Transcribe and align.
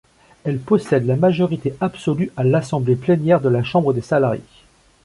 Elle 0.45 0.57
possède 0.57 1.05
la 1.05 1.15
majorité 1.15 1.75
absolue 1.79 2.31
à 2.35 2.43
l'assemblée 2.43 2.95
plénière 2.95 3.39
de 3.39 3.49
la 3.49 3.61
Chambre 3.63 3.93
des 3.93 4.01
salariés. 4.01 4.41